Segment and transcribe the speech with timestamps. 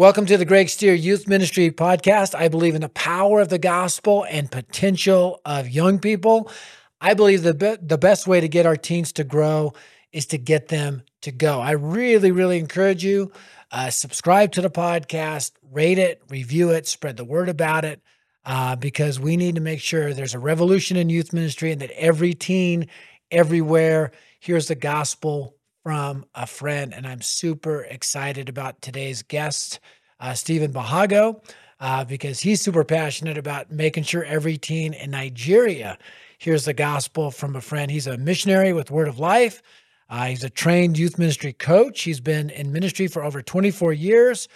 [0.00, 2.34] Welcome to the Greg Stier Youth Ministry Podcast.
[2.34, 6.50] I believe in the power of the gospel and potential of young people.
[7.02, 9.74] I believe the, be- the best way to get our teens to grow
[10.10, 11.60] is to get them to go.
[11.60, 13.30] I really, really encourage you
[13.70, 18.00] uh, subscribe to the podcast, rate it, review it, spread the word about it,
[18.46, 21.90] uh, because we need to make sure there's a revolution in youth ministry and that
[21.90, 22.88] every teen
[23.30, 26.92] everywhere hears the gospel from a friend.
[26.94, 29.80] And I'm super excited about today's guest,
[30.18, 31.42] uh, Stephen Bahago,
[31.80, 35.98] uh, because he's super passionate about making sure every teen in Nigeria
[36.38, 37.90] hears the gospel from a friend.
[37.90, 39.62] He's a missionary with Word of Life.
[40.08, 42.02] Uh, he's a trained youth ministry coach.
[42.02, 44.48] He's been in ministry for over 24 years.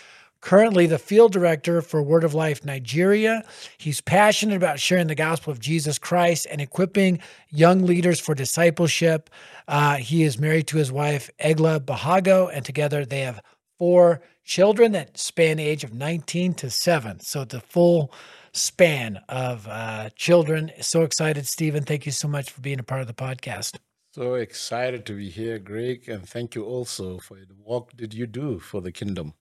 [0.44, 3.42] Currently, the field director for Word of Life Nigeria.
[3.78, 9.30] He's passionate about sharing the gospel of Jesus Christ and equipping young leaders for discipleship.
[9.68, 13.40] Uh, he is married to his wife, Egla Bahago, and together they have
[13.78, 17.20] four children that span the age of 19 to 7.
[17.20, 18.12] So, the full
[18.52, 20.72] span of uh, children.
[20.78, 21.84] So excited, Stephen.
[21.84, 23.78] Thank you so much for being a part of the podcast.
[24.12, 28.26] So excited to be here, Greg, and thank you also for the work that you
[28.26, 29.32] do for the kingdom.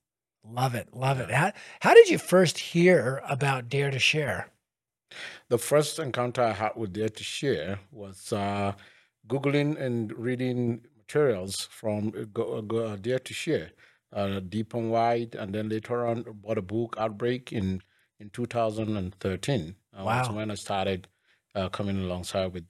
[0.46, 1.32] Love it, love it.
[1.32, 4.50] How, how did you first hear about Dare to Share?
[5.50, 8.74] The first encounter I had with Dare to Share was uh,
[9.28, 13.72] Googling and reading materials from uh, uh Dare to Share,
[14.12, 17.82] uh, Deep and Wide, and then later on bought a book, Outbreak, in,
[18.20, 19.76] in 2013.
[19.98, 20.16] Uh, wow.
[20.16, 21.08] That's when I started
[21.56, 22.66] uh, coming alongside with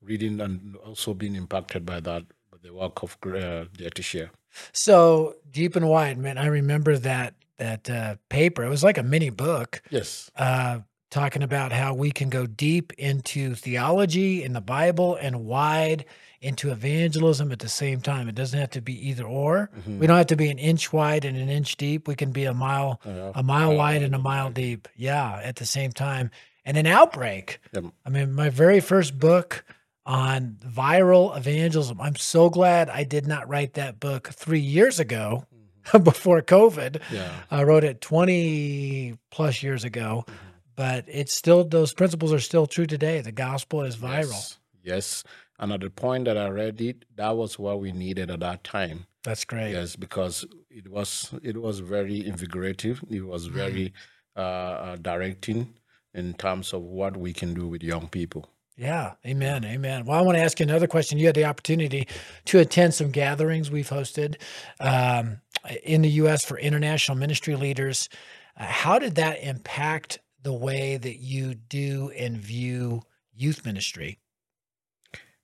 [0.00, 2.22] reading and also being impacted by that,
[2.66, 3.64] the work of uh,
[4.00, 4.30] Share.
[4.72, 6.38] So deep and wide, man.
[6.38, 8.64] I remember that that uh, paper.
[8.64, 9.82] It was like a mini book.
[9.90, 10.30] Yes.
[10.36, 16.04] Uh, talking about how we can go deep into theology in the Bible and wide
[16.42, 18.28] into evangelism at the same time.
[18.28, 19.70] It doesn't have to be either or.
[19.78, 19.98] Mm-hmm.
[20.00, 22.06] We don't have to be an inch wide and an inch deep.
[22.06, 24.88] We can be a mile, oh, a mile wide and a mile deep.
[24.96, 26.30] Yeah, at the same time.
[26.64, 27.60] And an outbreak.
[27.72, 27.84] Yep.
[28.04, 29.64] I mean, my very first book
[30.06, 32.00] on viral evangelism.
[32.00, 36.02] I'm so glad I did not write that book three years ago mm-hmm.
[36.04, 37.02] before COVID.
[37.10, 37.32] Yeah.
[37.50, 40.36] I wrote it 20 plus years ago, mm-hmm.
[40.76, 43.20] but it's still, those principles are still true today.
[43.20, 44.30] The gospel is viral.
[44.30, 44.58] Yes.
[44.82, 45.24] yes.
[45.58, 48.62] And at the point that I read it, that was what we needed at that
[48.62, 49.06] time.
[49.24, 49.72] That's great.
[49.72, 53.02] Yes, because it was it was very invigorative.
[53.10, 53.56] It was mm-hmm.
[53.56, 53.92] very
[54.36, 55.74] uh, uh, directing
[56.14, 58.48] in terms of what we can do with young people.
[58.76, 60.04] Yeah, amen, amen.
[60.04, 61.18] Well, I want to ask you another question.
[61.18, 62.06] You had the opportunity
[62.44, 64.36] to attend some gatherings we've hosted
[64.80, 65.40] um,
[65.82, 66.44] in the U.S.
[66.44, 68.10] for international ministry leaders.
[68.54, 73.02] Uh, how did that impact the way that you do and view
[73.34, 74.18] youth ministry?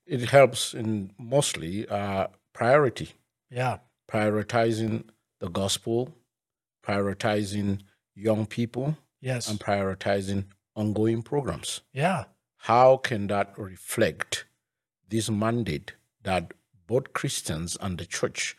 [0.05, 3.13] It helps in mostly uh, priority.
[3.49, 3.79] Yeah,
[4.11, 5.05] prioritizing
[5.39, 6.13] the gospel,
[6.85, 7.79] prioritizing
[8.13, 8.95] young people.
[9.21, 10.45] Yes, and prioritizing
[10.75, 11.81] ongoing programs.
[11.93, 12.25] Yeah
[12.63, 14.45] how can that reflect
[15.09, 16.53] this mandate that
[16.87, 18.55] both Christians and the church,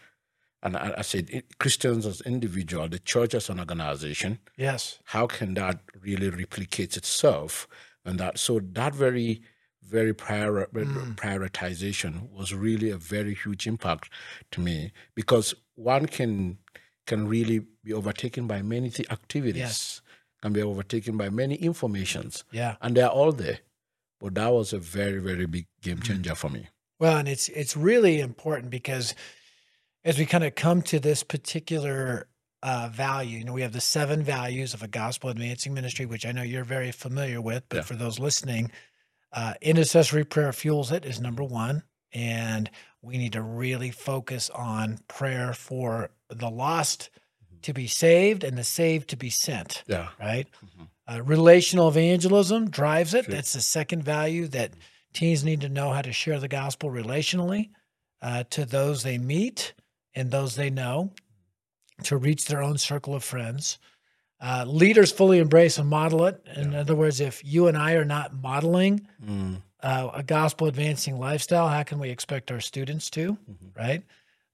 [0.62, 5.80] and I, said Christians as individual, the church as an organization, yes, how can that
[6.02, 7.66] really replicate itself?
[8.04, 9.40] And that so that very
[9.82, 11.14] very prior, mm.
[11.16, 14.10] prioritization was really a very huge impact
[14.50, 16.58] to me because one can
[17.06, 19.60] can really be overtaken by many activities.
[19.60, 20.00] Yes.
[20.42, 22.44] Can be overtaken by many informations.
[22.52, 22.76] Yeah.
[22.82, 23.60] And they're all there.
[24.20, 26.04] But that was a very, very big game mm.
[26.04, 26.68] changer for me.
[26.98, 29.14] Well, and it's it's really important because
[30.04, 32.28] as we kind of come to this particular
[32.62, 36.24] uh, value, you know, we have the seven values of a gospel advancing ministry, which
[36.24, 37.64] I know you're very familiar with.
[37.68, 37.82] But yeah.
[37.82, 38.70] for those listening,
[39.32, 41.82] uh, intercessory prayer fuels it is number one,
[42.12, 42.70] and
[43.02, 47.10] we need to really focus on prayer for the lost
[47.44, 47.60] mm-hmm.
[47.62, 49.82] to be saved and the saved to be sent.
[49.86, 50.08] Yeah.
[50.18, 50.46] Right.
[50.64, 50.84] Mm-hmm.
[51.06, 53.26] Uh, relational evangelism drives it.
[53.26, 53.34] Sure.
[53.34, 54.72] That's the second value that
[55.12, 57.70] teens need to know how to share the gospel relationally
[58.22, 59.74] uh, to those they meet
[60.14, 61.12] and those they know
[62.04, 63.78] to reach their own circle of friends.
[64.40, 66.44] Uh, leaders fully embrace and model it.
[66.56, 66.80] In yeah.
[66.80, 69.62] other words, if you and I are not modeling mm.
[69.82, 73.32] uh, a gospel advancing lifestyle, how can we expect our students to?
[73.32, 73.78] Mm-hmm.
[73.78, 74.02] Right.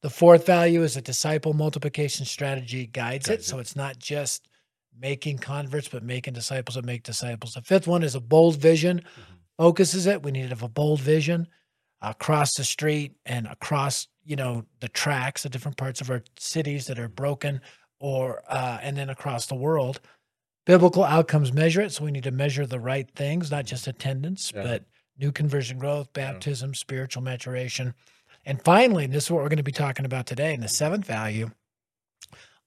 [0.02, 3.40] The fourth value is a disciple multiplication strategy guides, guides it.
[3.40, 3.44] it.
[3.44, 4.48] So it's not just
[4.98, 7.54] making converts, but making disciples that make disciples.
[7.54, 9.32] The fifth one is a bold vision, mm-hmm.
[9.58, 10.22] focuses it.
[10.22, 11.48] We need to have a bold vision
[12.02, 16.86] across the street and across, you know, the tracks, the different parts of our cities
[16.86, 17.60] that are broken,
[17.98, 20.00] or uh, and then across the world.
[20.66, 24.52] Biblical outcomes measure it, so we need to measure the right things, not just attendance,
[24.54, 24.62] yeah.
[24.62, 24.84] but
[25.18, 26.76] new conversion growth, baptism, yeah.
[26.76, 27.94] spiritual maturation.
[28.44, 30.68] And finally, and this is what we're going to be talking about today, and the
[30.68, 31.50] seventh value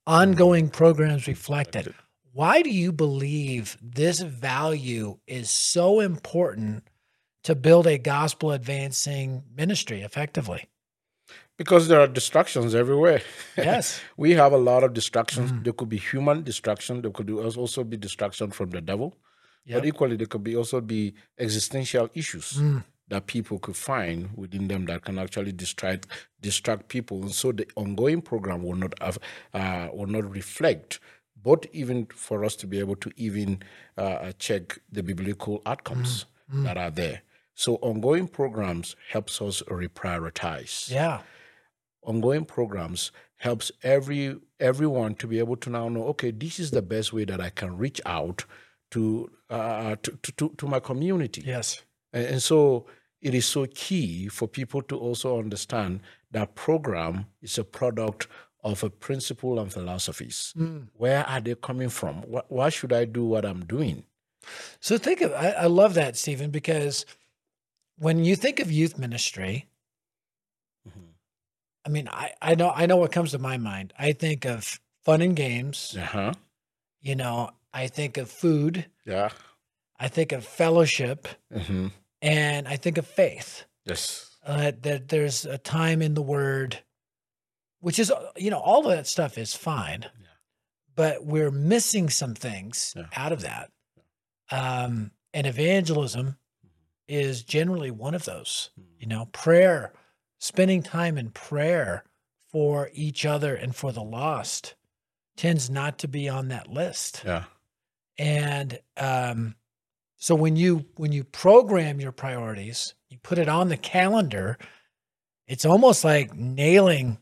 [0.06, 1.94] ongoing programs reflected.
[2.34, 6.88] Why do you believe this value is so important
[7.44, 10.66] to build a gospel advancing ministry effectively?
[11.58, 13.22] Because there are distractions everywhere.
[13.56, 14.02] Yes.
[14.18, 15.52] we have a lot of distractions.
[15.52, 15.64] Mm.
[15.64, 17.04] There could be human distraction.
[17.04, 19.16] There could also be distraction from the devil.
[19.66, 19.80] Yep.
[19.80, 22.84] But equally, there could be also be existential issues mm.
[23.10, 26.08] that people could find within them that can actually distract
[26.42, 27.22] distract people.
[27.22, 29.20] And so the ongoing program will not have
[29.54, 31.00] uh, will not reflect
[31.44, 33.62] but even for us to be able to even
[33.98, 36.60] uh, check the biblical outcomes mm.
[36.60, 36.64] Mm.
[36.64, 37.22] that are there.
[37.54, 40.90] So ongoing programs helps us reprioritize.
[40.90, 41.22] Yeah.
[42.02, 46.82] Ongoing programs helps every everyone to be able to now know, okay, this is the
[46.82, 48.46] best way that I can reach out
[48.92, 51.44] to uh, to, to, to my community.
[51.46, 51.84] Yes.
[52.12, 52.88] And, and so
[53.22, 56.02] it is so key for people to also understand
[56.32, 58.28] that program is a product
[58.64, 60.54] of a principle and philosophies.
[60.58, 60.88] Mm.
[60.96, 62.24] Where are they coming from?
[62.48, 64.06] Why should I do what I'm doing?
[64.80, 67.06] So think of I, I love that, Stephen, because
[67.98, 69.68] when you think of youth ministry,
[70.88, 71.00] mm-hmm.
[71.86, 73.94] I mean, I, I know I know what comes to my mind.
[73.98, 75.96] I think of fun and games.
[75.98, 76.34] Uh-huh.
[77.02, 78.86] You know, I think of food.
[79.06, 79.30] Yeah.
[80.00, 81.88] I think of fellowship, mm-hmm.
[82.22, 83.66] and I think of faith.
[83.86, 84.30] Yes.
[84.46, 86.80] Uh, that there's a time in the Word,
[87.84, 90.28] which is you know all of that stuff is fine, yeah.
[90.96, 93.04] but we're missing some things yeah.
[93.16, 93.72] out of that.
[94.52, 96.38] Um, and evangelism
[97.10, 98.70] is generally one of those.
[98.98, 99.92] You know, prayer,
[100.40, 102.06] spending time in prayer
[102.50, 104.76] for each other and for the lost
[105.36, 107.24] tends not to be on that list.
[107.26, 107.44] Yeah.
[108.18, 109.56] And um,
[110.16, 114.58] so when you when you program your priorities, you put it on the calendar,
[115.48, 117.18] it's almost like nailing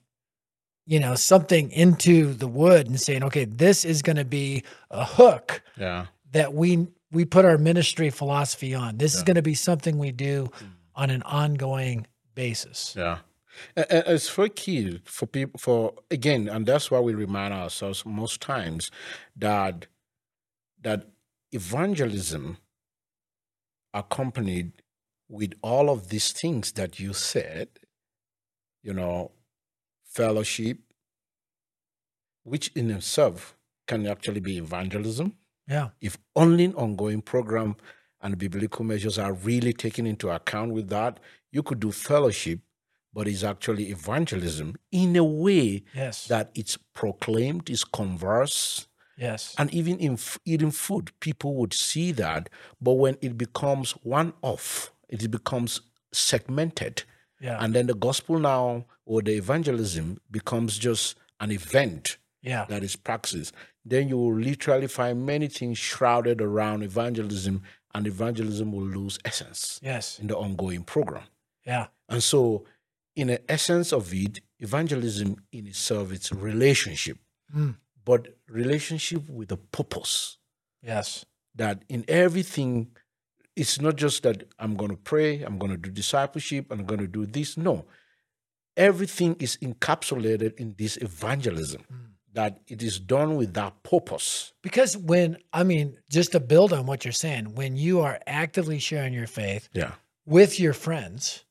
[0.85, 5.05] you know something into the wood and saying okay this is going to be a
[5.05, 8.97] hook yeah that we we put our ministry philosophy on.
[8.97, 9.17] This yeah.
[9.19, 10.49] is going to be something we do
[10.95, 12.95] on an ongoing basis.
[12.97, 13.19] Yeah.
[13.75, 18.89] It's very key for people for again, and that's why we remind ourselves most times
[19.35, 19.87] that
[20.81, 21.09] that
[21.51, 22.57] evangelism
[23.93, 24.71] accompanied
[25.27, 27.67] with all of these things that you said,
[28.81, 29.31] you know,
[30.11, 30.77] fellowship,
[32.43, 33.55] which in itself
[33.87, 35.33] can actually be evangelism.
[35.67, 35.89] Yeah.
[36.01, 37.75] If only an ongoing program
[38.21, 41.19] and biblical measures are really taken into account with that,
[41.51, 42.59] you could do fellowship,
[43.13, 46.27] but it's actually evangelism in a way yes.
[46.27, 48.87] that it's proclaimed, it's converse.
[49.17, 49.55] Yes.
[49.57, 52.49] And even in eating food, people would see that.
[52.81, 55.81] But when it becomes one off, it becomes
[56.11, 57.03] segmented.
[57.41, 57.57] Yeah.
[57.59, 62.65] And then the gospel now or the evangelism becomes just an event yeah.
[62.69, 63.53] that is practiced
[63.85, 69.79] then you will literally find many things shrouded around evangelism, and evangelism will lose essence.
[69.83, 70.19] Yes.
[70.19, 71.23] In the ongoing program.
[71.65, 71.87] Yeah.
[72.07, 72.65] And so,
[73.15, 77.17] in the essence of it, evangelism in itself, it's relationship,
[77.55, 77.75] mm.
[78.05, 80.37] but relationship with a purpose.
[80.81, 81.25] Yes.
[81.55, 82.91] That in everything,
[83.61, 86.99] it's not just that I'm going to pray, I'm going to do discipleship, I'm going
[86.99, 87.57] to do this.
[87.57, 87.85] No.
[88.75, 91.83] Everything is encapsulated in this evangelism.
[91.91, 94.53] Mm that it is done with that purpose.
[94.61, 98.79] Because when, I mean, just to build on what you're saying, when you are actively
[98.79, 99.91] sharing your faith yeah.
[100.25, 101.43] with your friends,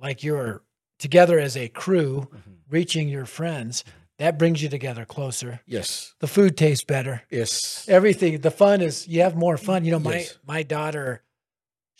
[0.00, 0.62] like you're
[0.98, 2.50] together as a crew, mm-hmm.
[2.70, 3.84] reaching your friends,
[4.18, 5.60] that brings you together closer.
[5.66, 6.14] Yes.
[6.20, 7.22] The food tastes better.
[7.30, 7.86] Yes.
[7.88, 8.40] Everything.
[8.40, 9.84] The fun is you have more fun.
[9.84, 10.38] You know, my yes.
[10.46, 11.22] my daughter,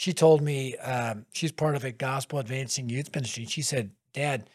[0.03, 3.45] she told me um, she's part of a gospel advancing youth ministry.
[3.45, 4.51] She said, Dad,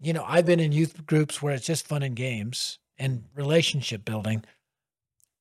[0.00, 4.06] you know, I've been in youth groups where it's just fun and games and relationship
[4.06, 4.42] building.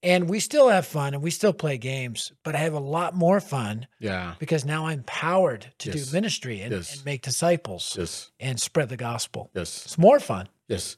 [0.03, 3.15] And we still have fun and we still play games, but I have a lot
[3.15, 3.87] more fun.
[3.97, 4.33] Yeah.
[4.39, 6.07] Because now I'm empowered to yes.
[6.07, 6.93] do ministry and, yes.
[6.93, 8.31] and, make disciples yes.
[8.41, 9.51] and spread the gospel.
[9.53, 9.85] Yes.
[9.85, 10.49] It's more fun.
[10.67, 10.97] Yes.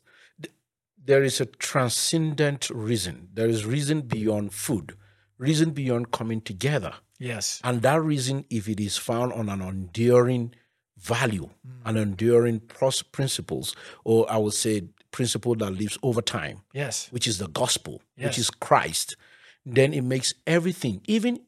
[1.06, 3.30] There is a transcendent reason.
[3.36, 4.98] There is reason beyond food,
[5.38, 6.96] reason beyond coming together.
[7.20, 7.62] Yes.
[7.64, 10.54] And that reason, if it is found on an enduring
[10.98, 11.72] value, mm.
[11.86, 12.62] an enduring
[13.12, 16.62] principles, or I would say principle that lives over time.
[16.74, 17.08] Yes.
[17.12, 18.28] Which is the gospel, yes.
[18.28, 19.16] which is Christ.
[19.66, 21.42] Then it makes everything, even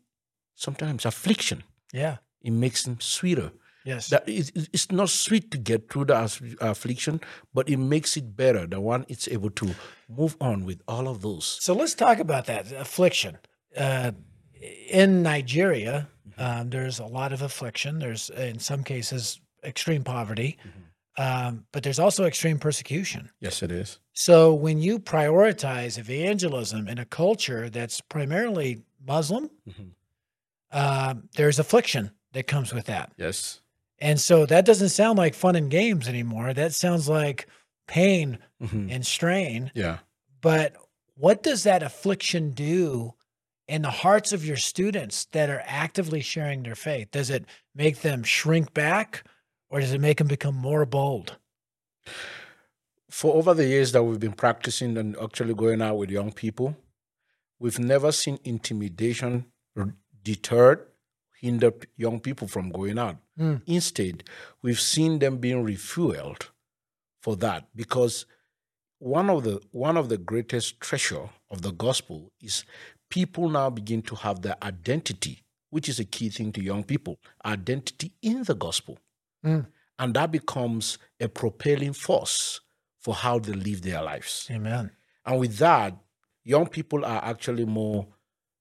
[0.55, 1.63] sometimes affliction.
[1.93, 2.17] Yeah.
[2.41, 3.51] It makes them sweeter.
[3.85, 4.09] Yes.
[4.09, 7.21] That it's not sweet to get through the affliction,
[7.53, 8.67] but it makes it better.
[8.67, 9.73] The one it's able to
[10.09, 11.57] move on with all of those.
[11.61, 13.37] So let's talk about that affliction.
[13.75, 14.11] Uh,
[14.61, 16.41] in Nigeria, mm-hmm.
[16.61, 17.99] um, there's a lot of affliction.
[17.99, 20.57] There's, in some cases, extreme poverty.
[20.61, 20.79] Mm-hmm.
[21.21, 23.29] um, but there's also extreme persecution.
[23.41, 23.99] Yes, it is.
[24.13, 29.91] So when you prioritize evangelism in a culture that's primarily Muslim, Mhm.
[30.71, 33.11] um, there's affliction that comes with that.
[33.17, 33.59] Yes.
[33.99, 36.53] And so that doesn't sound like fun and games anymore.
[36.53, 37.47] That sounds like
[37.87, 38.89] pain Mhm.
[38.89, 39.71] and strain.
[39.73, 39.99] Yeah.
[40.41, 40.75] But
[41.15, 43.13] what does that affliction do
[43.69, 47.11] in the hearts of your students that are actively sharing their faith?
[47.11, 47.45] Does it
[47.75, 49.23] make them shrink back
[49.69, 51.37] or does it make them become more bold?
[53.11, 56.75] For over the years that we've been practicing and actually going out with young people,
[57.59, 59.45] we've never seen intimidation
[59.77, 60.87] r- deterred,
[61.39, 63.17] hinder young people from going out.
[63.39, 63.61] Mm.
[63.67, 64.23] Instead,
[64.63, 66.49] we've seen them being refueled
[67.21, 68.25] for that because
[68.97, 72.65] one of the one of the greatest treasure of the gospel is
[73.09, 77.19] people now begin to have their identity, which is a key thing to young people,
[77.45, 78.97] identity in the gospel.
[79.45, 79.65] Mm.
[79.97, 82.61] And that becomes a propelling force
[82.99, 84.47] for how they live their lives.
[84.51, 84.91] Amen.
[85.25, 85.95] And with that,
[86.43, 88.07] young people are actually more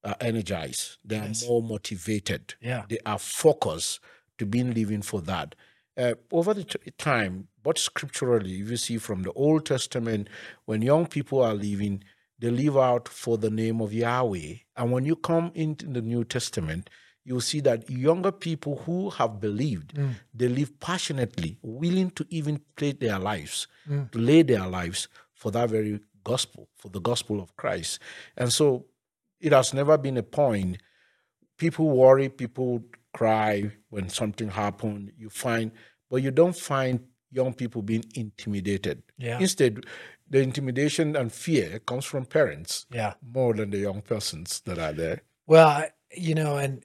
[0.04, 0.96] uh, energized.
[1.04, 1.46] They are Yes.
[1.46, 2.54] more motivated.
[2.60, 2.84] Yeah.
[2.88, 4.00] They are focused
[4.38, 5.54] to be living for that.
[5.96, 10.28] Uh, over the t- time, but scripturally, if you see from the Old Testament,
[10.66, 12.04] when young people are living,
[12.38, 14.54] they live out for the name of Yahweh.
[14.76, 16.88] And when you come into the New Testament,
[17.24, 20.14] you'll see that younger people who have believed, Mm.
[20.32, 24.10] they live passionately, willing to even play their lives, Mm.
[24.12, 27.98] to lay their lives for that very gospel, for the gospel of Christ.
[28.36, 28.86] And so
[29.40, 30.78] it has never been a point.
[31.58, 35.12] People worry, people cry when something happened.
[35.18, 35.72] You find,
[36.08, 39.02] but you don't find young people being intimidated.
[39.18, 39.38] Yeah.
[39.38, 39.84] Instead,
[40.30, 43.14] the intimidation and fear comes from parents Yeah.
[43.22, 45.22] more than the young persons that are there.
[45.46, 46.84] Well, you know, and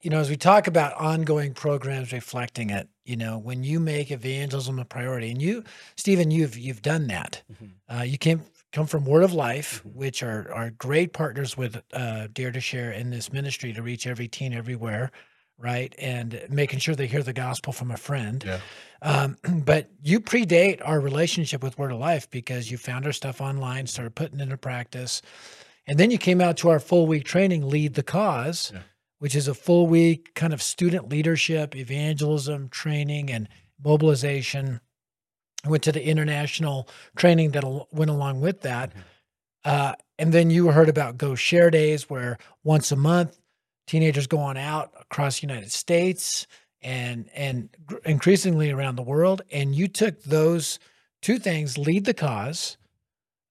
[0.00, 4.12] you know, as we talk about ongoing programs reflecting it, you know, when you make
[4.12, 5.64] evangelism a priority, and you,
[5.96, 7.42] Stephen, you've you've done that.
[7.52, 7.70] Mhm.
[7.88, 8.42] Uh, you came
[8.72, 9.94] come from Word of Life, Mhm.
[9.94, 14.06] which are are great partners with uh, Dare to Share in this ministry to reach
[14.06, 15.10] every teen everywhere,
[15.58, 15.94] right?
[15.98, 18.42] And making sure they hear the gospel from a friend.
[18.46, 18.60] Yeah.
[19.02, 23.40] Um, but you predate our relationship with Word of Life because you found our stuff
[23.40, 25.20] online, started putting it into practice,
[25.86, 28.82] and then you came out to our full week training, Lead the Cause, Yeah.
[29.18, 33.48] which is a full week kind of student leadership, evangelism training, and
[33.82, 34.80] mobilization.
[35.64, 38.92] I went to the international training that went along with that.
[38.94, 39.02] Mhm.
[39.64, 43.40] Uh, and then you heard about Go Share Days, where once a month
[43.86, 46.46] teenagers go on out across the United States
[46.82, 49.42] and and gr- increasingly around the world.
[49.50, 50.78] And you took those
[51.22, 52.76] two things, lead the cause,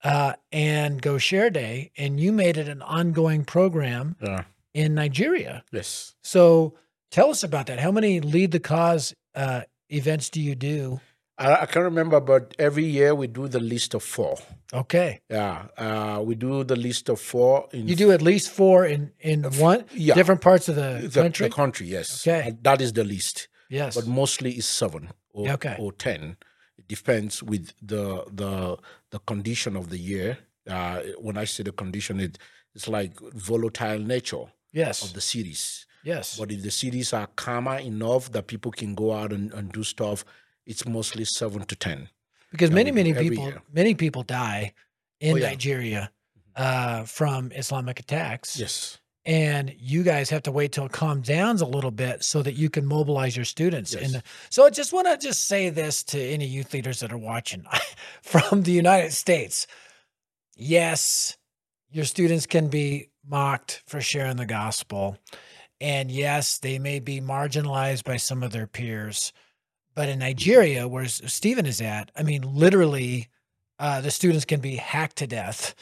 [0.04, 4.44] uh, and Go Share Day, and you made it an ongoing program Yeah.
[4.74, 5.64] in Nigeria.
[5.72, 6.16] Yes.
[6.24, 6.76] So
[7.12, 7.80] tell us about that.
[7.80, 11.00] How many lead the cause uh, events do you do?
[11.38, 14.38] I, I can't remember, but every year we do the list of four.
[14.74, 15.68] Okay, Yeah.
[15.78, 19.44] Uh, we do the list of four in you do at least four in in
[19.44, 20.14] one yeah.
[20.16, 21.48] different parts of the, the, country.
[21.48, 22.28] the country, yes.
[22.28, 22.50] Okay.
[22.50, 23.48] And that is the list.
[23.70, 23.96] yes.
[23.96, 25.76] But mostly it's seven or, Okay.
[25.80, 26.36] or ten.
[26.78, 28.78] It depends with the the
[29.12, 30.38] the condition of the year.
[30.70, 32.38] Uh, when I say the condition, it
[32.76, 35.02] it's like volatile nature yes.
[35.04, 35.86] of the cities.
[36.04, 36.38] yes.
[36.38, 39.84] But if the cities are calmer enough that people can go out and, and do
[39.84, 40.26] stuff,
[40.68, 42.10] it's mostly seven to ten.
[42.52, 43.62] because that many many people year.
[43.74, 44.74] many people die
[45.20, 45.50] in Oh, yeah.
[45.50, 46.12] Nigeria
[46.56, 48.60] uh, from Islamic attacks.
[48.60, 49.00] Yes.
[49.26, 52.54] and you guys have to wait till it calms down a little bit so that
[52.54, 53.94] you can mobilize your students.
[53.94, 54.14] Yes.
[54.14, 57.18] And so I just want to just say this to any youth leaders that are
[57.18, 57.66] watching
[58.22, 59.68] from the United States.
[60.56, 61.38] Yes,
[61.92, 65.18] your students can be mocked for sharing the gospel.
[65.80, 69.34] And yes, they may be marginalized by some of their peers.
[69.98, 73.30] But in Nigeria, where Stephen is at, I mean, literally,
[73.80, 75.74] uh, the students can be hacked to death,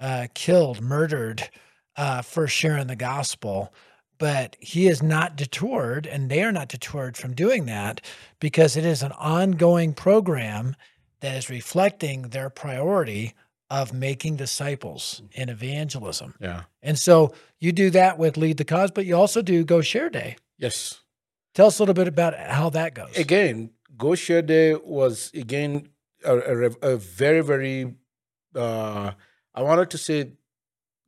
[0.00, 1.48] uh, killed, murdered
[1.94, 3.72] uh, for sharing the gospel.
[4.18, 8.00] But he is not deterred, and they are not deterred from doing that
[8.40, 10.74] because it is an ongoing program
[11.20, 13.34] that is reflecting their priority
[13.70, 16.34] of making disciples in evangelism.
[16.40, 16.64] Yeah.
[16.82, 20.10] And so you do that with Lead the Cause, but you also do Go Share
[20.10, 20.38] Day.
[20.58, 20.99] Yes.
[21.54, 23.16] Tell us a little bit about how that goes.
[23.16, 25.88] again, Go Share Day was again
[26.24, 27.94] a, a, a very, very.
[28.54, 29.12] Uh,
[29.54, 30.32] I wanted to say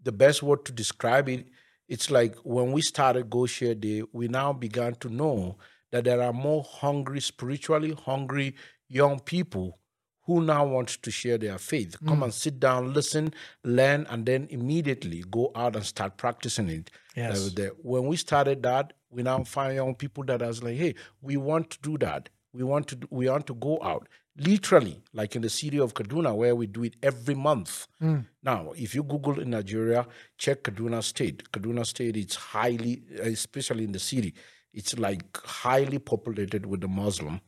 [0.02, 1.46] the best word to describe it.
[1.88, 5.56] It's like when we started Go Share Day, we now began to know
[5.90, 8.54] that there are more hungry, spiritually hungry
[8.88, 9.78] young people
[10.26, 11.96] who now want to share their faith.
[12.06, 12.24] Come Mm.
[12.24, 13.34] and sit down, listen,
[13.64, 16.90] learn, and then immediately go out and start practicing it.
[17.16, 17.32] Yes.
[17.32, 17.70] was there.
[17.82, 21.70] When we started that, we now find young people that are like, hey, we want
[21.70, 22.28] to do that.
[22.52, 26.34] We want to we want to go out literally, like in the city of Kaduna,
[26.34, 27.86] where we do it every month.
[28.02, 28.26] Mm.
[28.42, 30.06] Now, if you Google in Nigeria,
[30.38, 31.50] check Kaduna State.
[31.52, 34.34] Kaduna State, it's highly, especially in the city,
[34.72, 37.40] it's like highly populated with the Muslim,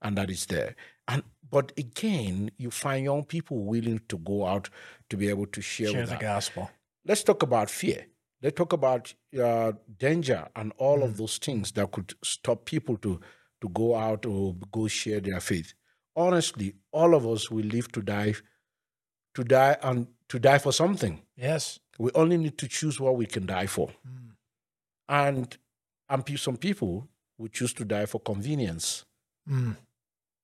[0.00, 0.74] and that is there.
[1.08, 4.70] And but again, you find young people willing to go out
[5.10, 6.22] to be able to share, Share with the us.
[6.22, 6.70] gospel.
[7.04, 8.06] Let's talk about fear.
[8.42, 11.04] Let's talk about uh, danger and all Mm.
[11.04, 13.20] of those things that could stop people to
[13.60, 15.72] to go out or go share their faith.
[16.16, 18.34] Honestly, all of us will live to die,
[19.36, 21.22] to die and to die for something.
[21.36, 21.78] Yes.
[21.98, 23.88] We only need to choose what we can die for.
[24.06, 24.30] Mm.
[25.08, 25.58] And
[26.08, 27.08] and some people
[27.38, 29.04] will choose to die for convenience,
[29.48, 29.76] Mm.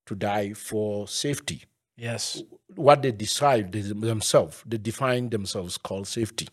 [0.07, 1.65] to die for safety.
[1.97, 2.43] Yes.
[2.77, 6.49] What they decide themselves, they define themselves called safety.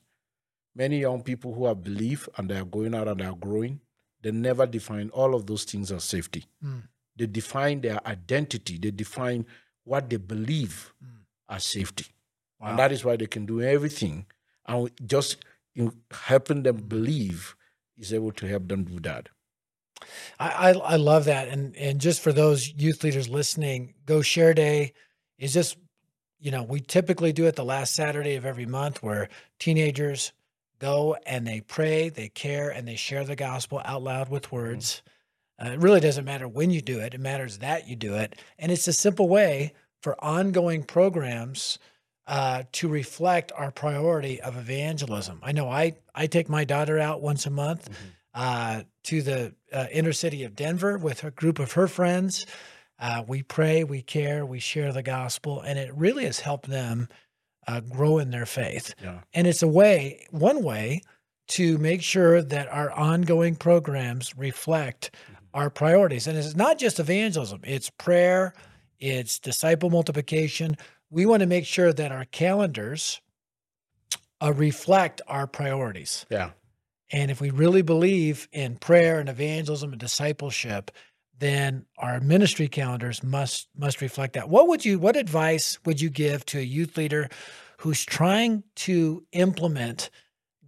[0.76, 3.80] Many young people who have belief and they are going out and they are growing,
[4.22, 6.46] they never define all of those things as safety.
[6.64, 6.84] Mm.
[7.16, 9.46] They define their identity, they define
[9.86, 11.10] what they believe Mm.
[11.56, 12.08] as safety.
[12.60, 12.70] Wow.
[12.70, 14.26] And that is why they can do everything.
[14.68, 15.38] And just
[15.76, 17.56] in helping them believe
[17.98, 19.30] is able to help them do that.
[20.40, 24.54] I, I I love that, and and just for those youth leaders listening, Go Share
[24.54, 24.94] Day
[25.38, 25.78] is just
[26.40, 29.30] you know we typically do it the last Saturday of every month, where
[29.60, 30.34] teenagers
[30.86, 35.02] go and they pray, they care, and they share the gospel out loud with words.
[35.60, 38.36] Uh, it really doesn't matter when you do it; it matters that you do it,
[38.60, 41.80] and it's a simple way for ongoing programs
[42.28, 45.40] uh, to reflect our priority of evangelism.
[45.42, 47.90] I know I I take my daughter out once a month
[48.34, 52.46] uh, to the uh, inner city of Denver with a group of her friends.
[53.00, 57.08] Uh, we pray, we care, we share the gospel, and it really has helped them
[57.68, 58.94] uh, grow in their faith.
[59.02, 59.20] Yeah.
[59.34, 61.02] And it's a way, one way,
[61.48, 65.12] to make sure that our ongoing programs reflect
[65.54, 66.28] our priorities.
[66.28, 68.54] And it's not just evangelism; it's prayer,
[69.00, 70.78] it's disciple multiplication.
[71.10, 73.22] We want to make sure that our calendars
[74.42, 76.26] uh, reflect our priorities.
[76.30, 76.52] Yeah.
[77.12, 80.92] And if we really believe in prayer and evangelism and discipleship,
[81.40, 84.50] then our ministry calendars must must reflect that.
[84.50, 87.30] What would you what advice would you give to a youth leader
[87.80, 90.10] who's trying to implement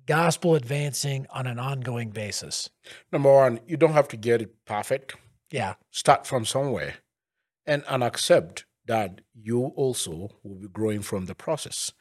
[0.06, 2.70] gospel advancing on an ongoing basis?
[3.12, 5.16] Number one, you don't have to get it perfect.
[5.52, 5.76] Yeah.
[5.92, 6.96] Start from somewhere
[7.66, 11.92] and, and accept that you also will be growing from the process.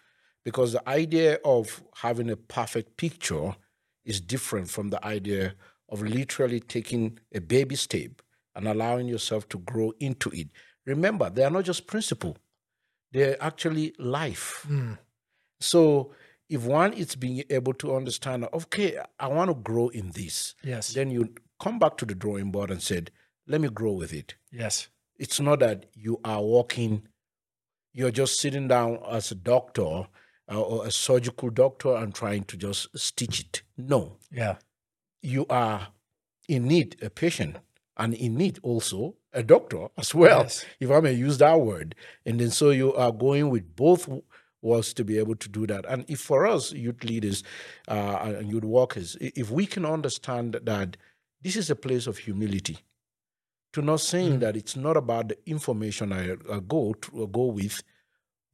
[0.44, 3.56] Because the idea of having a perfect picture
[4.04, 5.54] is different from the idea
[5.88, 8.22] of literally taking a baby step
[8.56, 10.48] and allowing yourself to grow into it.
[10.84, 12.36] Remember, they are not just principle,
[13.12, 14.64] they're actually life.
[14.68, 14.98] Mm.
[15.60, 16.12] So
[16.48, 20.92] if one is being able to understand, okay, I want to grow in this, Yes.
[20.94, 23.10] then you come back to the drawing board and said,
[23.46, 24.34] let me grow with it.
[24.52, 24.88] Yes.
[25.18, 27.08] It's not that you are walking,
[27.92, 30.06] you're just sitting down as a doctor
[30.52, 33.62] uh, or a surgical doctor and trying to just stitch it.
[33.76, 34.56] No, Yeah.
[35.22, 35.88] you are
[36.48, 37.56] in need, a patient,
[37.96, 40.64] and in need also a doctor as well, Yes.
[40.80, 41.94] if I may use that word.
[42.24, 44.08] And then so you are going with both
[44.62, 45.84] was to be able to do that.
[45.88, 47.42] And if for us, youth leaders
[47.88, 50.96] uh, and youth workers, if we can understand that
[51.42, 52.78] this is a place of humility,
[53.72, 54.40] to not saying Mm.
[54.40, 57.82] that it's not about the information I, I go to, uh, go with,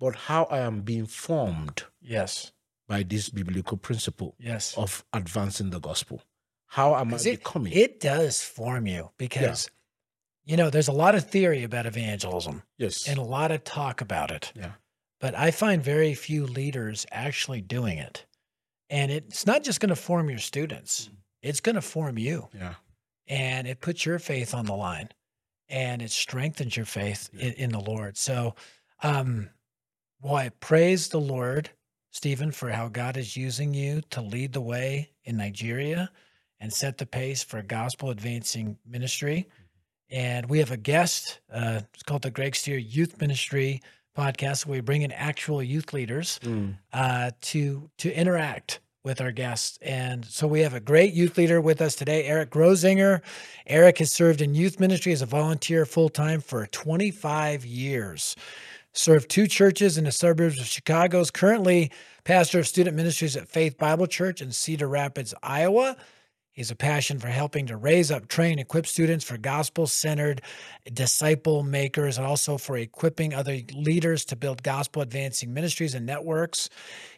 [0.01, 2.51] but how I am being formed Yes.
[2.89, 4.77] by this biblical principle Yes.
[4.77, 6.23] of advancing the gospel.
[6.73, 7.75] How am I it, becoming?
[7.75, 9.69] it does form you because
[10.47, 13.07] you know there's a lot of theory about evangelism yes.
[13.07, 14.55] and a lot of talk about it.
[14.57, 14.73] Yeah.
[15.21, 18.25] But I find very few leaders actually doing it.
[18.89, 21.11] And it's not just going to form your students,
[21.43, 22.49] it's going to form you.
[22.59, 22.77] yeah.
[23.27, 25.11] And it puts your faith on the line
[25.69, 28.17] and it strengthens your faith in, in the Lord.
[28.17, 28.55] So,
[29.03, 29.51] um,
[30.23, 31.69] boy, praise the Lord,
[32.13, 36.11] Stephen, for how God is using you to lead the way in Nigeria
[36.63, 39.49] and set the pace for gospel advancing ministry.
[40.11, 41.41] And we have a guest.
[41.53, 43.83] Uh, it's called the Greg Stier Youth Ministry
[44.17, 44.65] podcast.
[44.67, 46.77] We bring in actual youth leaders Mm.
[46.93, 49.79] uh, to to interact with our guests.
[49.83, 53.21] And so we have a great youth leader with us today, Eric Groezinger.
[53.67, 58.37] Eric has served in youth ministry as a volunteer full time for 25 years.
[58.93, 61.19] Served two churches in the suburbs of Chicago.
[61.21, 61.91] Is currently
[62.25, 65.97] pastor of student ministries at Faith Bible Church in Cedar Rapids, Iowa.
[66.53, 70.43] He has a passion for helping to raise up, train, equip students for gospel centered
[70.93, 76.69] disciple makers, and also for equipping other leaders to build gospel advancing ministries and networks.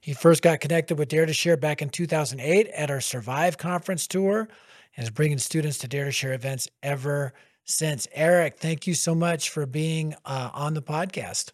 [0.00, 4.06] He first got connected with Dare to Share back in 2008 at our Survive conference
[4.06, 4.48] tour
[4.96, 7.32] and is bringing students to Dare to Share events ever
[7.64, 8.06] since.
[8.12, 11.50] Eric, thank you so much for being uh, on the podcast.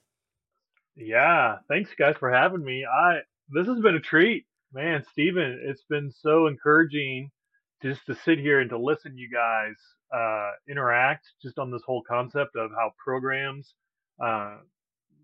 [0.97, 2.85] Yeah, thanks guys for having me.
[2.85, 5.03] I this has been a treat, man.
[5.13, 7.31] Stephen, it's been so encouraging
[7.83, 9.75] just to sit here and to listen you guys
[10.15, 13.75] uh, interact just on this whole concept of how programs
[14.23, 14.57] uh,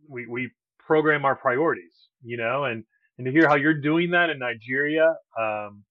[0.08, 1.92] we we program our priorities,
[2.22, 2.84] you know, and
[3.18, 5.84] and to hear how you're doing that in Nigeria, um,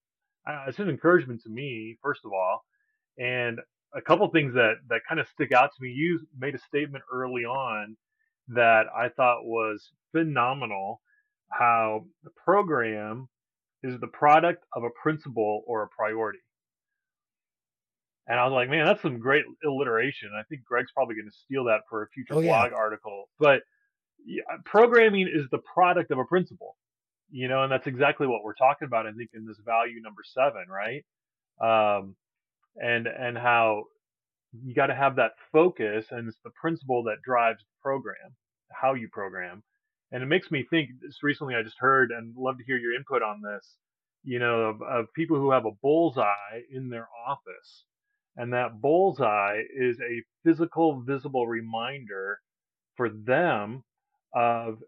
[0.67, 2.63] it's an encouragement to me, first of all,
[3.17, 3.60] and
[3.95, 5.89] a couple things that that kind of stick out to me.
[5.89, 7.97] You made a statement early on
[8.49, 11.01] that I thought was phenomenal.
[11.51, 13.28] How the program
[13.84, 16.39] is the product of a principle or a priority.
[18.27, 20.29] And I was like, man, that's some great alliteration.
[20.38, 22.77] I think Greg's probably going to steal that for a future oh, blog yeah.
[22.77, 23.29] article.
[23.39, 23.61] But
[24.25, 26.75] yeah, programming is the product of a principle,
[27.29, 29.05] you know, and that's exactly what we're talking about.
[29.05, 31.05] I think in this value number seven, right?
[31.61, 32.15] Um,
[32.77, 33.83] and and how
[34.63, 38.35] you got to have that focus, and it's the principle that drives the program,
[38.71, 39.63] how you program.
[40.11, 40.89] And it makes me think.
[41.01, 43.75] This recently, I just heard, and love to hear your input on this.
[44.23, 47.85] You know, of, of people who have a bullseye in their office
[48.38, 52.39] and that bullseye is a physical, visible reminder
[52.95, 53.84] for them
[54.34, 54.80] of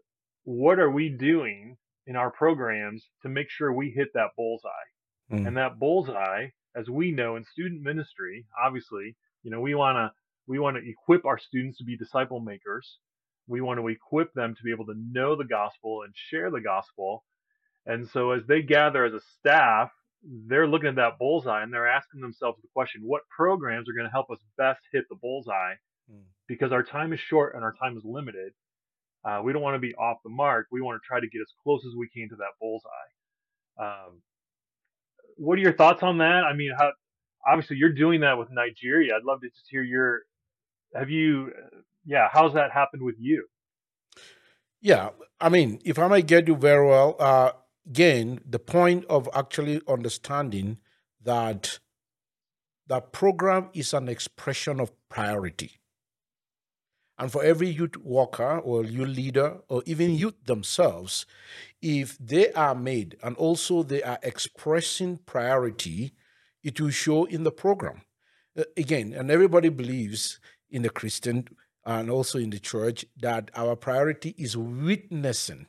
[0.44, 4.68] what are we doing in our programs to make sure we hit that bullseye.
[5.32, 5.46] Mm.
[5.46, 10.10] And that bullseye, as we know in student ministry, obviously, you know, we want to
[10.46, 12.98] we want to equip our students to be disciple makers.
[13.46, 16.60] We want to equip them to be able to know the gospel and share the
[16.60, 17.24] gospel.
[17.86, 19.90] And so as they gather as a staff
[20.22, 24.06] they're looking at that bullseye and they're asking themselves the question what programs are going
[24.06, 25.74] to help us best hit the bullseye?
[26.10, 26.22] Mm.
[26.46, 28.52] because our time is short and our time is limited.
[29.24, 30.66] Uh, we don't want to be off the mark.
[30.72, 32.88] We want to try to get as close as we can to that bullseye.
[33.78, 34.22] Um,
[35.36, 36.44] what are your thoughts on that?
[36.44, 36.92] I mean how
[37.46, 39.14] obviously you're doing that with nigeria.
[39.16, 40.22] I'd love to just hear your
[40.94, 41.52] have you
[42.06, 43.46] yeah how's that happened with you?
[44.80, 47.52] Yeah i mean if i may get you very well uh,
[47.88, 50.78] again, the point of actually understanding
[51.22, 51.78] that
[52.86, 55.72] that program is an expression of priority.
[57.18, 61.26] And for every youth worker or youth leader or even youth themselves,
[61.82, 66.12] if they are made and also they are expressing priority,
[66.62, 68.02] it will show in the program.
[68.56, 70.38] Uh, again, and everybody believes
[70.70, 71.48] in the Christian
[71.84, 75.66] and also in the church that our priority is witnessing,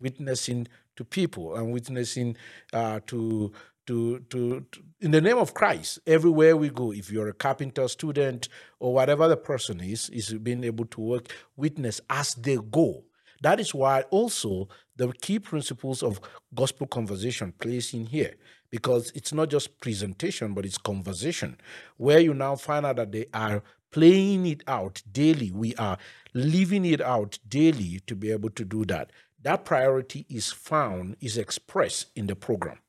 [0.00, 0.66] witnessing
[0.96, 2.36] to people and witnessing
[2.72, 3.52] uh, to,
[3.86, 7.86] to, to, to, in the name of Christ, everywhere we go, if you're a carpenter
[7.88, 8.48] student
[8.80, 13.04] or whatever the person is, is being able to work, witness as they go.
[13.42, 16.20] That is why also the key principles of
[16.54, 18.34] gospel conversation plays in here
[18.70, 21.56] because it's not just presentation, but it's conversation
[21.96, 25.50] where you now find out that they are playing it out daily.
[25.52, 25.98] We are
[26.34, 29.10] living it out daily to be able to do that
[29.46, 32.80] that priority is found, is expressed in the program.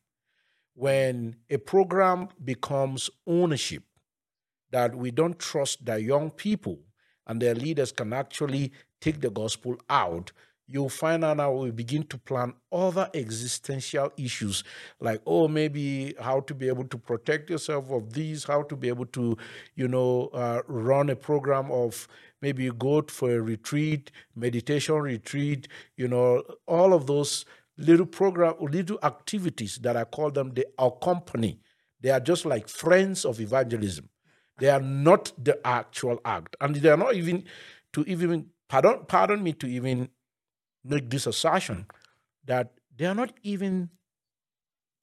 [0.73, 3.83] When a program becomes ownership,
[4.71, 6.79] that we don't trust that young people
[7.27, 10.31] and their leaders can actually take the gospel out,
[10.65, 14.63] you'll find out now we begin to plan other existential issues
[14.99, 18.87] like, oh, maybe how to be able to protect yourself of these, how to be
[18.87, 19.37] able to,
[19.75, 22.07] you know, uh, run a program of
[22.41, 27.45] maybe you go for a retreat, meditation retreat, you know, all of those
[27.77, 31.59] little program, little activities that I call them the accompany.
[32.01, 34.09] They are just like friends of evangelism.
[34.59, 37.43] They are not the actual act, and they are not even
[37.93, 40.09] to even pardon pardon me to even
[40.83, 41.85] make this assertion
[42.45, 43.89] that they are not even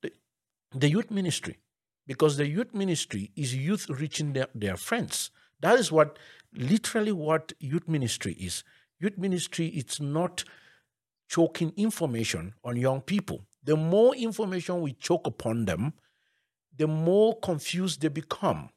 [0.03, 0.11] the,
[0.73, 1.59] the youth ministry
[2.07, 5.31] because the youth ministry is youth reaching their, their friends.
[5.65, 6.19] That is what
[6.55, 8.65] literally what youth ministry is.
[9.01, 10.45] Youth ministry it's not
[11.27, 13.47] choking information on young people.
[13.63, 15.95] The more information we choke upon them,
[16.77, 18.69] the more confused they become.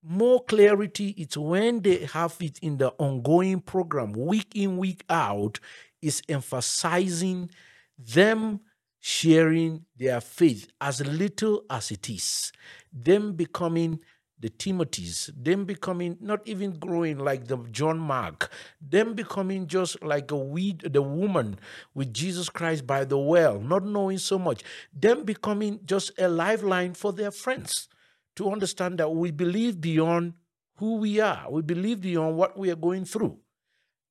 [0.00, 5.58] More clarity, it's when they have it in the ongoing program, week in, week out,
[6.00, 7.50] is emphasizing
[7.98, 8.60] them
[9.00, 12.52] sharing their faith as little as it is,
[12.92, 13.98] them becoming
[14.40, 20.30] the Timothys, them becoming not even growing like the John Mark, them becoming just like
[20.30, 21.58] a weed, the woman
[21.94, 26.94] with Jesus Christ by the well, not knowing so much, them becoming just a lifeline
[26.94, 27.88] for their friends
[28.36, 30.34] to understand that we believe beyond
[30.76, 33.38] who we are, we believe beyond what we are going through.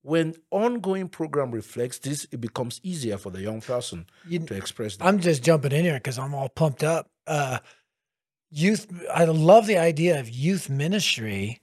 [0.02, 4.98] When ongoing program reflects this, it becomes easier for the young person you, to express
[4.98, 5.06] that.
[5.06, 7.10] I'm just jumping in here because I'm all pumped up.
[7.26, 7.60] Uh,
[8.50, 11.60] youth i love the idea of youth ministry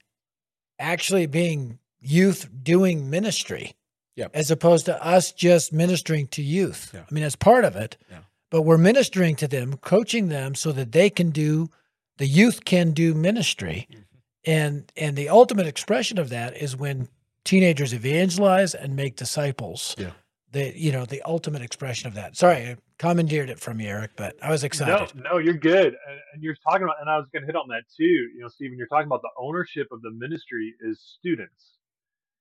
[0.79, 3.75] actually being youth doing ministry.
[4.15, 4.31] Yep.
[4.33, 6.91] As opposed to us just ministering to youth.
[6.93, 7.01] Yeah.
[7.01, 7.97] I mean, that's part of it.
[8.09, 8.19] Yeah.
[8.49, 11.69] But we're ministering to them, coaching them so that they can do
[12.17, 13.87] the youth can do ministry.
[13.91, 14.01] Mm-hmm.
[14.45, 17.09] And and the ultimate expression of that is when
[17.43, 19.95] teenagers evangelize and make disciples.
[19.97, 20.11] Yeah.
[20.51, 22.37] The you know, the ultimate expression of that.
[22.37, 25.15] Sorry, I commandeered it from you, Eric, but I was excited.
[25.15, 25.87] No, no, you're good.
[25.87, 28.03] And, and you're talking about, and I was going to hit on that too.
[28.03, 31.77] You know, Stephen, you're talking about the ownership of the ministry is students,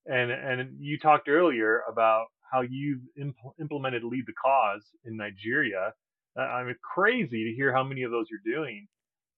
[0.06, 5.92] and and you talked earlier about how you've impl- implemented lead the cause in Nigeria.
[6.36, 8.88] I mean, crazy to hear how many of those you're doing.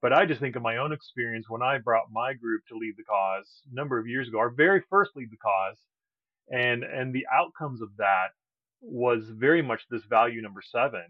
[0.02, 2.94] But I just think of my own experience when I brought my group to lead
[2.96, 5.79] the cause a number of years ago, our very first lead the cause,
[6.50, 8.29] and and the outcomes of that
[8.81, 11.05] was very much this value number seven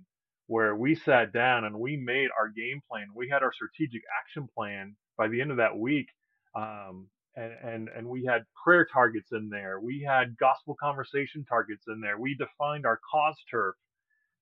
[0.47, 3.09] where we sat down and we made our game plan.
[3.15, 6.07] We had our strategic action plan by the end of that week.
[6.55, 9.81] Um, and, and, and we had prayer targets in there.
[9.81, 12.19] We had gospel conversation targets in there.
[12.19, 13.75] We defined our cause turf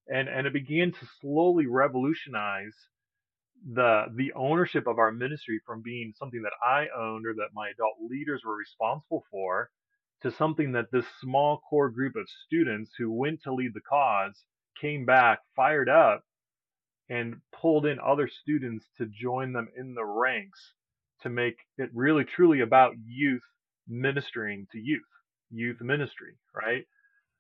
[0.08, 2.74] and, and it began to slowly revolutionize
[3.72, 7.70] the, the ownership of our ministry from being something that I owned or that my
[7.70, 9.70] adult leaders were responsible for
[10.24, 14.42] to something that this small core group of students who went to lead the cause
[14.80, 16.22] came back fired up
[17.10, 20.58] and pulled in other students to join them in the ranks
[21.22, 23.42] to make it really truly about youth
[23.86, 25.02] ministering to youth,
[25.50, 26.84] youth ministry, right?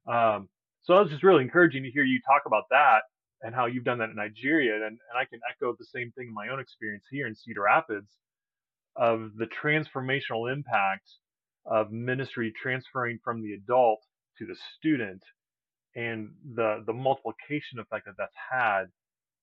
[0.06, 0.50] Um,
[0.82, 3.00] so was just really encouraging to hear you talk about that
[3.40, 4.74] and how you've done that in Nigeria.
[4.74, 7.62] And, and I can echo the same thing in my own experience here in Cedar
[7.62, 8.10] Rapids
[8.94, 11.08] of the transformational impact
[11.66, 14.00] of ministry transferring from the adult
[14.38, 15.22] to the student
[15.96, 18.84] and the the multiplication effect that that's had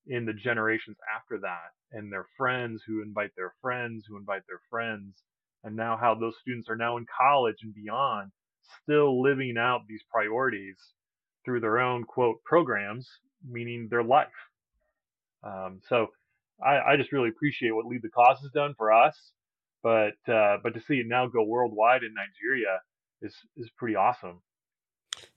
[0.08, 4.62] in the generations after that and their friends who invite their friends who invite their
[4.70, 5.16] friends
[5.64, 8.32] and now how those students are now in college and beyond
[8.84, 10.76] still living out these priorities
[11.46, 13.08] through their own quote programs
[13.50, 14.28] meaning their life.
[15.44, 16.08] Um, so
[16.64, 19.16] I, I just really appreciate what lead the cause has done for us
[19.84, 22.80] but uh, but to see it now go worldwide in nigeria
[23.22, 24.42] is is pretty awesome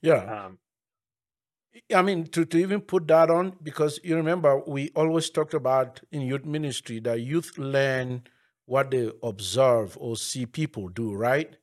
[0.01, 0.45] Yeah.
[0.45, 0.59] um,
[1.93, 5.99] I mean, to, to even put that on, because you remember, we always talked about
[6.11, 8.23] in youth ministry that youth learn
[8.65, 11.57] what they observe or see people do, right?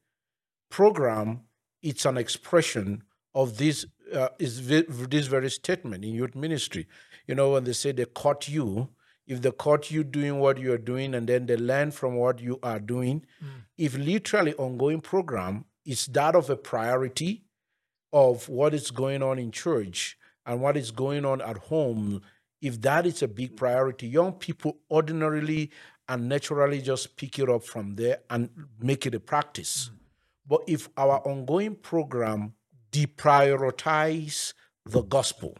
[0.68, 1.42] Program,
[1.82, 3.02] it's an expression
[3.34, 6.86] of this, uh, is this very statement in youth ministry.
[7.26, 8.90] You know, when they say they caught you,
[9.26, 12.40] if they caught you doing what you are doing and then they learn from what
[12.40, 13.48] you are doing, mm.
[13.78, 17.44] if literally ongoing program is that of a priority,
[18.12, 22.20] of what is going on in church and what is going on at home,
[22.60, 25.70] if that is a big priority, young people ordinarily
[26.08, 29.90] and naturally just pick it up from there and make it a practice.
[29.90, 29.98] Mm.
[30.46, 32.54] But if our ongoing program
[32.90, 34.52] deprioritize
[34.84, 35.56] the gospel,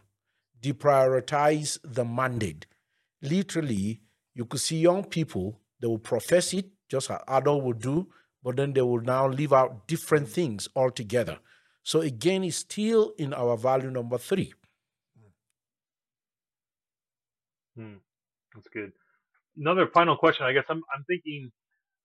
[0.60, 2.66] deprioritize the mandate,
[3.22, 4.00] literally,
[4.34, 8.08] you could see young people, they will profess it, just as adult would do,
[8.42, 11.38] but then they will now leave out different things altogether.
[11.82, 14.52] So again, it's still in our value number three.
[17.76, 17.96] Hmm,
[18.54, 18.92] that's good.
[19.56, 20.64] Another final question, I guess.
[20.68, 21.50] I'm I'm thinking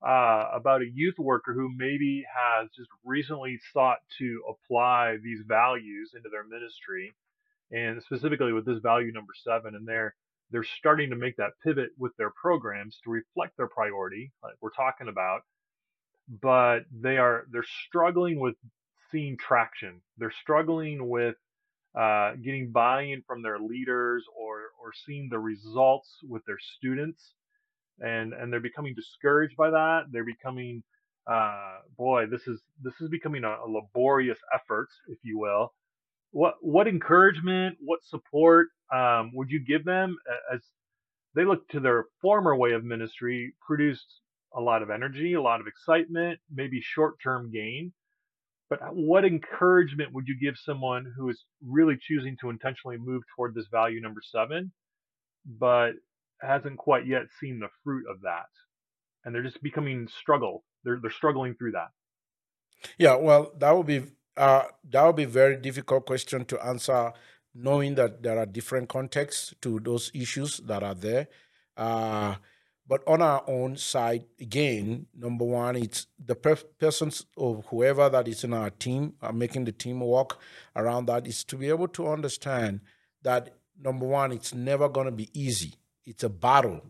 [0.05, 6.11] uh, about a youth worker who maybe has just recently sought to apply these values
[6.15, 7.13] into their ministry,
[7.71, 10.15] and specifically with this value number seven, and they're
[10.51, 14.71] they're starting to make that pivot with their programs to reflect their priority, like we're
[14.71, 15.41] talking about,
[16.41, 18.55] but they are they're struggling with
[19.11, 20.01] seeing traction.
[20.17, 21.35] They're struggling with
[21.97, 27.33] uh, getting buy-in from their leaders or or seeing the results with their students
[27.99, 30.83] and and they're becoming discouraged by that they're becoming
[31.27, 35.73] uh, boy this is this is becoming a, a laborious effort if you will
[36.31, 40.17] what what encouragement what support um, would you give them
[40.53, 40.61] as
[41.35, 44.21] they look to their former way of ministry produced
[44.55, 47.91] a lot of energy a lot of excitement maybe short-term gain
[48.69, 53.55] but what encouragement would you give someone who is really choosing to intentionally move toward
[53.55, 54.71] this value number seven,
[55.45, 55.91] but
[56.41, 58.47] hasn't quite yet seen the fruit of that?
[59.23, 60.65] And they're just becoming struggle.
[60.83, 61.89] They're they're struggling through that.
[62.97, 64.03] Yeah, well, that would be
[64.37, 67.11] uh, that would be a very difficult question to answer,
[67.53, 71.27] knowing that there are different contexts to those issues that are there.
[71.75, 72.35] Uh,
[72.87, 78.27] but on our own side, again, number one, it's the per- persons or whoever that
[78.27, 80.39] is in our team, are making the team work
[80.75, 82.79] around that, is to be able to understand
[83.23, 85.73] that number one, it's never going to be easy.
[86.05, 86.81] It's a battle.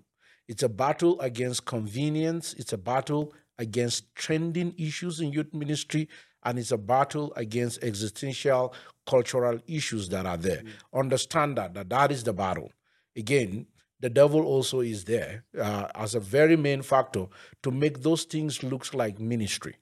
[0.48, 2.54] It's a battle against convenience.
[2.54, 6.08] It's a battle against trending issues in youth ministry
[6.48, 8.74] and it's a battle against existential
[9.06, 10.64] cultural issues that are there.
[10.64, 11.00] Mm-hmm.
[11.00, 12.72] Understand that, that that is the battle.
[13.18, 13.68] Again,
[14.00, 17.26] the devil also is there uh, as a very main factor
[17.64, 19.76] to make those things look like ministry.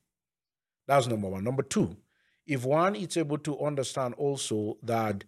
[0.88, 1.44] That's number one.
[1.44, 1.98] Number two,
[2.48, 5.24] if one is able to understand also that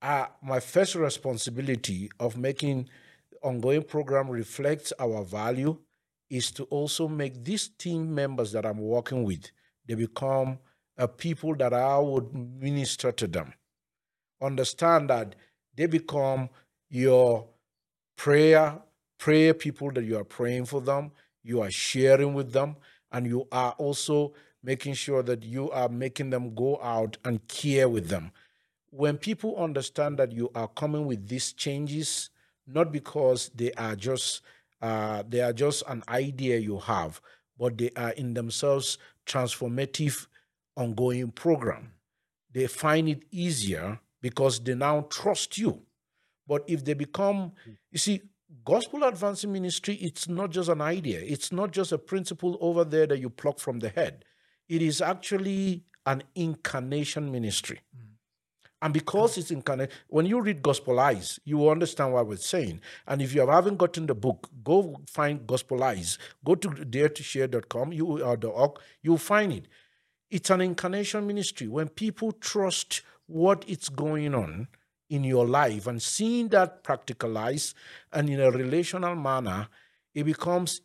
[0.00, 2.88] uh, my first responsibility of making
[3.42, 5.76] ongoing program reflects our value
[6.30, 9.50] is to also make these team members that I'm working with,
[9.86, 10.58] they become
[10.96, 13.52] a people that I would minister to them.
[14.40, 15.34] Understand that
[15.76, 16.50] they become
[16.90, 17.48] your
[18.16, 18.78] prayer,
[19.18, 22.76] prayer people that you are praying for them, you are sharing with them,
[23.10, 27.88] and you are also making sure that you are making them go out and care
[27.88, 28.30] with them.
[28.90, 32.30] When people understand that you are coming with these changes,
[32.66, 34.42] not because they are just
[34.82, 37.20] uh, they are just an idea you have,
[37.58, 40.26] but they are in themselves transformative,
[40.76, 41.92] ongoing program.
[42.52, 45.82] They find it easier because they now trust you.
[46.46, 47.52] But if they become,
[47.90, 48.22] you see,
[48.64, 51.20] gospel advancing ministry, it's not just an idea.
[51.20, 54.24] It's not just a principle over there that you pluck from the head.
[54.68, 57.80] It is actually an incarnation ministry.
[57.96, 58.11] Mm.
[58.82, 62.80] And because it's incarnate, when you read Gospelize, you will understand what we're saying.
[63.06, 66.18] And if you haven't gotten the book, go find Gospelize.
[66.44, 69.68] Go to dare2share.com you, or the org, you'll find it.
[70.30, 71.68] It's an incarnation ministry.
[71.68, 74.66] When people trust what is going on
[75.08, 77.74] in your life and seeing that practicalized
[78.12, 79.68] and in a relational manner,
[80.12, 80.80] it becomes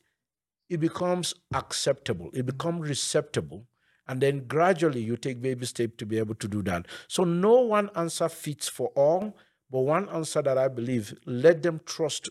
[0.70, 3.66] it becomes acceptable, it becomes receptible
[4.08, 6.88] and then gradually you take baby steps to be able to do that.
[7.08, 9.36] So no one answer fits for all,
[9.70, 12.30] but one answer that I believe, let them trust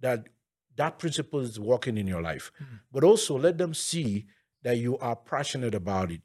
[0.00, 0.28] that
[0.76, 2.52] that principle is working in your life.
[2.62, 2.76] Mm-hmm.
[2.92, 4.26] But also let them see
[4.62, 6.22] that you are passionate about it.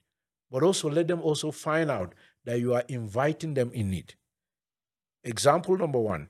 [0.52, 2.14] But also let them also find out
[2.46, 4.16] that you are inviting them in it.
[5.24, 6.30] Example number one,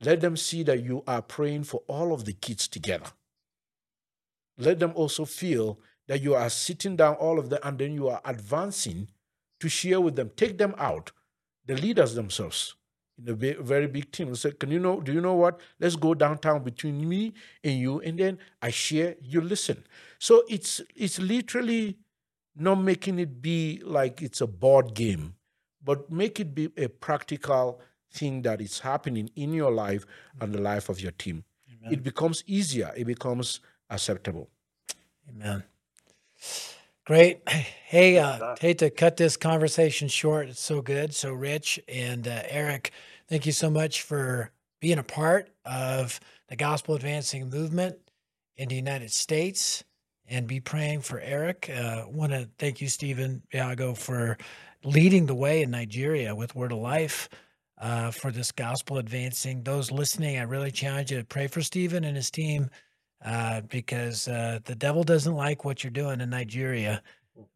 [0.00, 3.10] let them see that you are praying for all of the kids together.
[4.56, 8.08] Let them also feel that you are sitting down, all of them, and then you
[8.08, 9.08] are advancing
[9.60, 10.30] to share with them.
[10.36, 11.12] Take them out,
[11.66, 12.76] the leaders themselves
[13.18, 14.34] in a very big team.
[14.34, 15.60] Say, can you know, do you know what?
[15.80, 19.84] Let's go downtown between me and you, and then I share, you listen.
[20.18, 21.96] So it's it's literally
[22.56, 25.34] not making it be like it's a board game,
[25.82, 27.80] but make it be a practical
[28.12, 30.06] thing that is happening in your life
[30.40, 31.44] and the life of your team.
[31.68, 31.92] Amen.
[31.92, 34.48] It becomes easier, it becomes acceptable.
[35.28, 35.64] Amen.
[37.04, 37.40] Great.
[37.86, 40.48] Hey, uh, hate to cut this conversation short.
[40.48, 41.78] It's so good, so rich.
[41.86, 42.90] And uh, Eric,
[43.28, 47.96] thank you so much for being a part of the gospel advancing movement
[48.56, 49.84] in the United States.
[50.26, 51.70] And be praying for Eric.
[51.70, 54.38] Uh, Want to thank you, Stephen Bahago, for
[54.82, 57.28] leading the way in Nigeria with Word of Life
[57.78, 59.62] uh, for this gospel advancing.
[59.62, 62.70] Those listening, I really challenge you to pray for Stephen and his team
[63.22, 67.02] uh, because uh, the devil doesn't like what you're doing in Nigeria,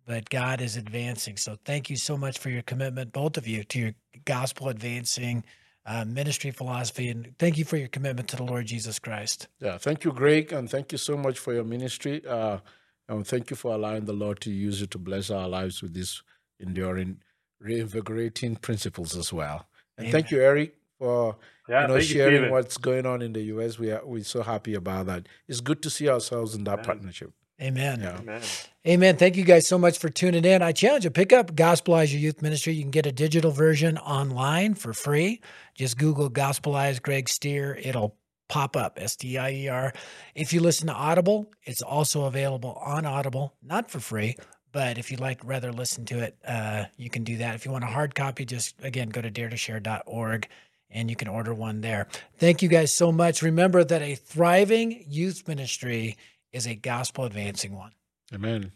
[0.06, 1.36] but God is advancing.
[1.36, 3.92] So thank you so much for your commitment, both of you, to your
[4.24, 5.44] gospel advancing
[5.86, 7.08] uh, ministry philosophy.
[7.08, 9.48] And thank you for your commitment to the Lord Jesus Christ.
[9.60, 10.52] Yeah, thank you, Greg.
[10.52, 12.24] And thank you so much for your ministry.
[12.26, 12.58] Uh,
[13.08, 15.94] and thank you for allowing the Lord to use it to bless our lives with
[15.94, 16.22] these
[16.60, 17.22] enduring,
[17.58, 19.66] reinvigorating principles as well.
[19.96, 20.12] And Amen.
[20.12, 21.36] thank you, Eric, for
[21.68, 23.78] yeah, you know, sharing you, what's going on in the US.
[23.78, 25.28] We are we're so happy about that.
[25.46, 26.84] It's good to see ourselves in that Amen.
[26.84, 27.32] partnership.
[27.60, 28.00] Amen.
[28.00, 28.18] Yeah.
[28.18, 28.42] Amen.
[28.86, 29.16] Amen.
[29.16, 30.62] Thank you guys so much for tuning in.
[30.62, 32.74] I challenge you pick up Gospelize Your Youth Ministry.
[32.74, 35.40] You can get a digital version online for free.
[35.74, 37.76] Just Google Gospelize Greg Stier.
[37.82, 38.16] It'll
[38.48, 39.92] pop up S T I E R.
[40.34, 44.36] If you listen to Audible, it's also available on Audible, not for free.
[44.70, 47.54] But if you'd like rather listen to it, uh, you can do that.
[47.54, 50.48] If you want a hard copy, just again go to dare2share.org
[50.90, 52.06] and you can order one there.
[52.38, 53.42] Thank you guys so much.
[53.42, 56.16] Remember that a thriving youth ministry
[56.52, 57.92] is a gospel advancing one.
[58.32, 58.72] Amen.